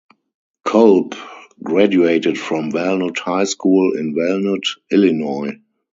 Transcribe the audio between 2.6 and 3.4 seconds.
Walnut